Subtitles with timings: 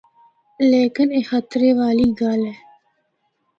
[0.71, 2.55] لیکن اے خطرے والی گل اے۔